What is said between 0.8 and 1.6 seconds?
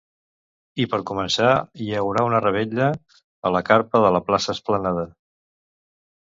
I, per començar,